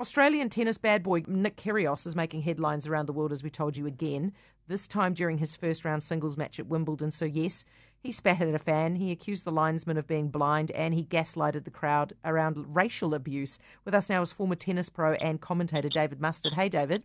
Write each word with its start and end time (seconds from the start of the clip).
Australian 0.00 0.48
tennis 0.48 0.76
bad 0.76 1.04
boy 1.04 1.22
Nick 1.28 1.56
Kyrgios 1.56 2.04
is 2.04 2.16
making 2.16 2.42
headlines 2.42 2.88
around 2.88 3.06
the 3.06 3.12
world, 3.12 3.30
as 3.30 3.44
we 3.44 3.50
told 3.50 3.76
you 3.76 3.86
again, 3.86 4.32
this 4.66 4.88
time 4.88 5.14
during 5.14 5.38
his 5.38 5.54
first 5.54 5.84
round 5.84 6.02
singles 6.02 6.36
match 6.36 6.58
at 6.58 6.66
Wimbledon. 6.66 7.12
So, 7.12 7.24
yes, 7.24 7.64
he 8.02 8.10
spat 8.10 8.42
at 8.42 8.56
a 8.56 8.58
fan, 8.58 8.96
he 8.96 9.12
accused 9.12 9.44
the 9.44 9.52
linesman 9.52 9.96
of 9.96 10.08
being 10.08 10.30
blind, 10.30 10.72
and 10.72 10.94
he 10.94 11.04
gaslighted 11.04 11.62
the 11.62 11.70
crowd 11.70 12.12
around 12.24 12.74
racial 12.74 13.14
abuse. 13.14 13.60
With 13.84 13.94
us 13.94 14.10
now 14.10 14.20
is 14.20 14.32
former 14.32 14.56
tennis 14.56 14.88
pro 14.88 15.12
and 15.12 15.40
commentator 15.40 15.88
David 15.88 16.20
Mustard. 16.20 16.54
Hey, 16.54 16.68
David. 16.68 17.04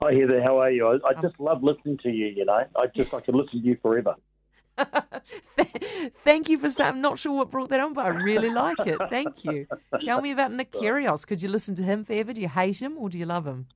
Hi, 0.00 0.14
Heather. 0.14 0.40
How 0.40 0.58
are 0.58 0.70
you? 0.70 0.86
I, 0.86 0.98
I 1.04 1.14
just 1.14 1.34
um, 1.40 1.46
love 1.46 1.64
listening 1.64 1.98
to 2.04 2.10
you, 2.10 2.26
you 2.28 2.44
know. 2.44 2.62
I 2.76 2.86
just, 2.94 3.12
I 3.12 3.20
could 3.22 3.34
listen 3.34 3.60
to 3.60 3.66
you 3.66 3.76
forever. 3.82 4.14
Thank 6.24 6.48
you 6.48 6.58
for 6.58 6.70
saying. 6.70 6.88
I'm 6.88 7.00
not 7.00 7.18
sure 7.18 7.32
what 7.32 7.50
brought 7.50 7.68
that 7.70 7.80
on, 7.80 7.92
but 7.92 8.06
I 8.06 8.10
really 8.10 8.50
like 8.50 8.78
it. 8.86 8.98
Thank 9.10 9.44
you. 9.44 9.66
Tell 10.02 10.20
me 10.20 10.32
about 10.32 10.52
Nick. 10.52 10.72
Could 10.72 11.42
you 11.42 11.48
listen 11.48 11.74
to 11.76 11.82
him 11.82 12.04
forever? 12.04 12.32
Do 12.32 12.40
you 12.40 12.48
hate 12.48 12.80
him 12.80 12.96
or 12.98 13.08
do 13.08 13.18
you 13.18 13.26
love 13.26 13.46
him? 13.46 13.66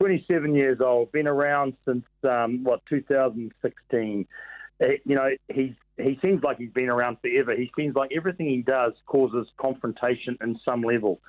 27 0.00 0.54
years 0.54 0.80
old, 0.80 1.12
been 1.12 1.26
around 1.26 1.74
since 1.86 2.04
um, 2.24 2.64
what 2.64 2.84
2016. 2.86 4.26
Uh, 4.82 4.86
you 5.04 5.14
know, 5.14 5.30
he's 5.52 5.74
he 5.96 6.18
seems 6.20 6.42
like 6.42 6.58
he's 6.58 6.72
been 6.72 6.88
around 6.88 7.18
forever. 7.20 7.54
He 7.54 7.70
seems 7.76 7.94
like 7.94 8.10
everything 8.14 8.46
he 8.46 8.62
does 8.62 8.92
causes 9.06 9.46
confrontation 9.56 10.36
in 10.42 10.58
some 10.64 10.82
level. 10.82 11.20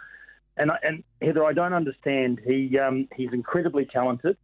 And 0.57 0.71
and 0.83 1.03
Heather, 1.21 1.45
I 1.45 1.53
don't 1.53 1.73
understand. 1.73 2.41
He 2.45 2.77
um, 2.79 3.07
he's 3.15 3.31
incredibly 3.33 3.85
talented. 3.85 4.37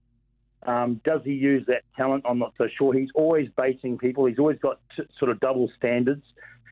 Um, 0.64 1.02
does 1.04 1.22
he 1.24 1.34
use 1.34 1.66
that 1.68 1.84
talent? 1.98 2.24
I'm 2.28 2.40
not 2.40 2.54
so 2.58 2.68
sure. 2.78 2.94
He's 2.94 3.10
always 3.16 3.50
baiting 3.58 3.98
people. 3.98 4.26
He's 4.26 4.40
always 4.40 4.60
got 4.60 4.80
t- 4.96 5.04
sort 5.18 5.32
of 5.32 5.40
double 5.40 5.72
standards. 5.78 6.24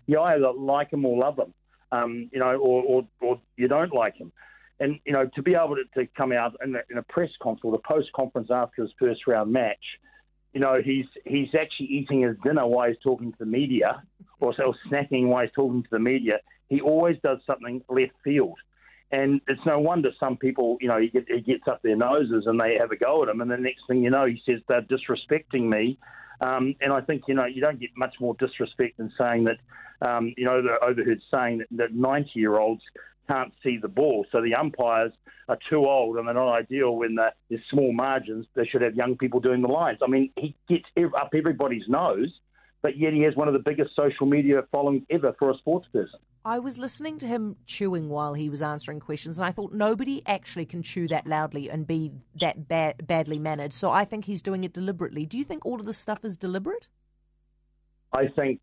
You 0.05 0.19
either 0.19 0.51
like 0.51 0.93
him 0.93 1.05
or 1.05 1.17
love 1.17 1.39
him, 1.39 1.53
um, 1.91 2.29
you 2.31 2.39
know, 2.39 2.55
or, 2.55 2.83
or, 2.83 3.07
or, 3.21 3.41
you 3.57 3.67
don't 3.67 3.93
like 3.93 4.17
him. 4.17 4.31
And 4.79 4.99
you 5.05 5.13
know, 5.13 5.29
to 5.35 5.41
be 5.41 5.55
able 5.55 5.75
to, 5.75 5.83
to 5.95 6.07
come 6.15 6.31
out 6.31 6.55
in 6.63 6.75
a, 6.75 6.79
in 6.89 6.97
a 6.97 7.03
press 7.03 7.29
conference 7.41 7.61
or 7.63 7.71
the 7.71 7.79
post 7.79 8.11
conference 8.13 8.49
after 8.51 8.83
his 8.83 8.91
first 8.99 9.27
round 9.27 9.51
match, 9.51 9.83
you 10.53 10.59
know, 10.59 10.81
he's 10.83 11.05
he's 11.25 11.49
actually 11.59 11.87
eating 11.87 12.21
his 12.21 12.35
dinner 12.43 12.65
while 12.65 12.87
he's 12.87 12.97
talking 13.03 13.31
to 13.31 13.37
the 13.39 13.45
media, 13.45 14.01
or, 14.39 14.53
or 14.63 14.75
snacking 14.89 15.27
while 15.27 15.43
he's 15.43 15.53
talking 15.53 15.83
to 15.83 15.89
the 15.91 15.99
media. 15.99 16.39
He 16.69 16.81
always 16.81 17.17
does 17.23 17.39
something 17.45 17.83
left 17.89 18.13
field. 18.23 18.57
And 19.11 19.41
it's 19.47 19.65
no 19.65 19.79
wonder 19.79 20.11
some 20.19 20.37
people, 20.37 20.77
you 20.81 20.87
know, 20.87 20.99
he, 20.99 21.09
get, 21.09 21.25
he 21.27 21.41
gets 21.41 21.67
up 21.67 21.81
their 21.81 21.95
noses 21.95 22.43
and 22.45 22.59
they 22.59 22.77
have 22.79 22.91
a 22.91 22.95
go 22.95 23.23
at 23.23 23.29
him, 23.29 23.41
and 23.41 23.49
the 23.49 23.57
next 23.57 23.87
thing 23.87 24.03
you 24.03 24.11
know, 24.11 24.25
he 24.25 24.41
says 24.45 24.61
they're 24.67 24.83
disrespecting 24.83 25.67
me. 25.67 25.97
Um, 26.41 26.75
and 26.79 26.93
I 26.93 27.01
think 27.01 27.23
you 27.27 27.33
know 27.33 27.45
you 27.45 27.59
don't 27.59 27.79
get 27.79 27.89
much 27.97 28.15
more 28.19 28.33
disrespect 28.35 28.97
than 28.97 29.11
saying 29.17 29.45
that, 29.45 29.57
um, 30.09 30.33
you 30.37 30.45
know, 30.45 30.61
the 30.61 30.77
overheard 30.81 31.21
saying 31.31 31.63
that 31.71 31.93
90 31.93 32.31
year 32.35 32.57
olds 32.57 32.81
can't 33.29 33.53
see 33.63 33.77
the 33.77 33.87
ball. 33.87 34.25
So 34.31 34.41
the 34.41 34.55
umpires 34.55 35.11
are 35.47 35.57
too 35.69 35.85
old 35.85 36.17
and 36.17 36.27
they're 36.27 36.33
not 36.33 36.53
ideal 36.53 36.95
when 36.95 37.15
there's 37.15 37.61
small 37.69 37.93
margins. 37.93 38.47
They 38.55 38.65
should 38.65 38.81
have 38.81 38.95
young 38.95 39.17
people 39.17 39.39
doing 39.39 39.61
the 39.61 39.67
lines. 39.67 39.99
I 40.03 40.07
mean, 40.07 40.31
he 40.35 40.55
gets 40.67 40.85
up 40.97 41.31
everybody's 41.35 41.87
nose, 41.87 42.31
but 42.81 42.97
yet 42.97 43.13
he 43.13 43.21
has 43.23 43.35
one 43.35 43.47
of 43.47 43.53
the 43.53 43.59
biggest 43.59 43.95
social 43.95 44.25
media 44.25 44.63
followings 44.71 45.03
ever 45.09 45.35
for 45.37 45.51
a 45.51 45.57
sports 45.57 45.87
person. 45.91 46.19
I 46.49 46.57
was 46.57 46.79
listening 46.79 47.19
to 47.19 47.27
him 47.27 47.57
chewing 47.67 48.09
while 48.09 48.33
he 48.33 48.49
was 48.49 48.63
answering 48.63 48.99
questions, 48.99 49.37
and 49.37 49.45
I 49.45 49.51
thought 49.51 49.71
nobody 49.71 50.23
actually 50.25 50.65
can 50.65 50.81
chew 50.81 51.07
that 51.09 51.27
loudly 51.27 51.69
and 51.69 51.85
be 51.85 52.11
that 52.41 52.67
bad, 52.67 53.05
badly 53.05 53.37
mannered. 53.37 53.71
So 53.71 53.91
I 53.91 54.03
think 54.03 54.25
he's 54.25 54.41
doing 54.41 54.63
it 54.63 54.73
deliberately. 54.73 55.27
Do 55.27 55.37
you 55.37 55.43
think 55.43 55.63
all 55.63 55.79
of 55.79 55.85
this 55.85 55.99
stuff 55.99 56.25
is 56.25 56.37
deliberate? 56.37 56.87
I 58.13 58.29
think 58.35 58.61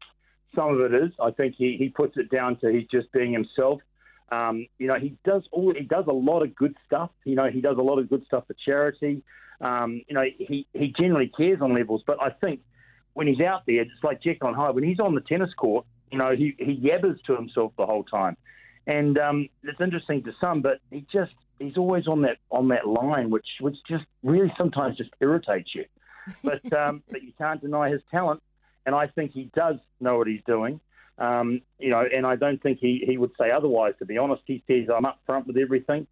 some 0.53 0.75
of 0.75 0.81
it 0.81 0.95
is. 0.95 1.13
I 1.23 1.31
think 1.31 1.55
he, 1.57 1.77
he 1.79 1.89
puts 1.89 2.17
it 2.17 2.29
down 2.29 2.59
to 2.59 2.73
he's 2.73 2.89
just 2.91 3.13
being 3.13 3.33
himself. 3.33 3.81
Um, 4.33 4.67
you 4.79 4.89
know, 4.89 4.99
he 4.99 5.17
does 5.25 5.45
all 5.53 5.73
he 5.73 5.85
does 5.85 6.07
a 6.09 6.13
lot 6.13 6.43
of 6.43 6.57
good 6.57 6.75
stuff. 6.87 7.11
You 7.23 7.37
know, 7.37 7.49
he 7.49 7.61
does 7.61 7.77
a 7.79 7.83
lot 7.83 8.01
of 8.01 8.11
good 8.11 8.25
stuff 8.27 8.49
for 8.49 8.57
charity. 8.65 9.23
Um, 9.61 10.03
you 10.09 10.15
know, 10.17 10.25
he 10.37 10.67
he 10.73 10.93
generally 10.99 11.31
cares 11.37 11.61
on 11.61 11.73
levels, 11.73 12.03
but 12.05 12.21
I 12.21 12.31
think 12.31 12.63
when 13.15 13.29
he's 13.29 13.41
out 13.41 13.63
there, 13.65 13.83
it's 13.83 13.93
like 14.03 14.21
Jekyll 14.25 14.49
and 14.49 14.57
Hyde. 14.57 14.75
When 14.75 14.83
he's 14.83 14.99
on 14.99 15.15
the 15.15 15.21
tennis 15.21 15.55
court, 15.55 15.87
you 16.11 16.19
know, 16.19 16.35
he, 16.35 16.55
he 16.59 16.77
yabbers 16.77 17.23
to 17.25 17.35
himself 17.35 17.73
the 17.77 17.87
whole 17.87 18.05
time, 18.05 18.37
and 18.87 19.19
um, 19.19 19.49
it's 19.63 19.81
interesting 19.81 20.23
to 20.25 20.33
some, 20.41 20.63
but 20.63 20.81
he 20.91 21.05
just 21.13 21.33
he's 21.59 21.77
always 21.77 22.07
on 22.07 22.23
that 22.23 22.39
on 22.51 22.69
that 22.69 22.87
line, 22.87 23.31
which 23.31 23.47
which 23.61 23.77
just 23.89 24.05
really 24.23 24.53
sometimes 24.57 24.97
just 24.97 25.11
irritates 25.21 25.75
you. 25.75 25.85
But 26.43 26.73
um, 26.73 27.05
but 27.09 27.23
you 27.23 27.33
can't 27.39 27.61
deny 27.61 27.91
his 27.91 28.01
talent, 28.11 28.43
and 28.85 28.97
I 28.97 29.07
think 29.07 29.31
he 29.33 29.49
does 29.55 29.77
know 30.01 30.19
what 30.19 30.27
he's 30.27 30.43
doing. 30.45 30.81
Um, 31.19 31.63
you 31.79 31.91
know, 31.91 32.05
and 32.15 32.27
I 32.27 32.37
don't 32.37 32.61
think 32.61 32.79
he, 32.81 33.03
he 33.07 33.17
would 33.17 33.31
say 33.41 33.51
otherwise. 33.51 33.95
To 34.01 34.07
be 34.07 34.19
honest, 34.19 34.43
he 34.45 34.63
says 34.67 34.89
I'm 34.95 35.07
up 35.07 35.21
front 35.25 35.47
with 35.47 35.57
everything. 35.57 36.07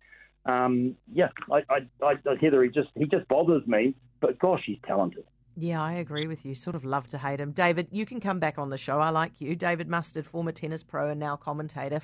Um, 0.46 0.96
yeah, 1.12 1.28
I, 1.50 1.62
I, 1.68 1.78
I, 2.02 2.14
Heather, 2.40 2.62
he 2.62 2.70
just 2.70 2.90
he 2.94 3.06
just 3.06 3.26
bothers 3.28 3.66
me. 3.66 3.94
But 4.20 4.38
gosh, 4.38 4.62
he's 4.64 4.78
talented. 4.86 5.24
Yeah, 5.56 5.80
I 5.80 5.92
agree 5.92 6.26
with 6.26 6.44
you. 6.44 6.54
Sort 6.56 6.74
of 6.74 6.84
love 6.84 7.06
to 7.08 7.18
hate 7.18 7.38
him. 7.38 7.52
David, 7.52 7.86
you 7.92 8.04
can 8.04 8.18
come 8.18 8.40
back 8.40 8.58
on 8.58 8.70
the 8.70 8.76
show. 8.78 8.98
I 8.98 9.10
like 9.10 9.40
you. 9.40 9.54
David 9.54 9.88
Mustard, 9.88 10.26
former 10.26 10.50
tennis 10.50 10.82
pro 10.82 11.10
and 11.10 11.20
now 11.20 11.36
commentator. 11.36 12.00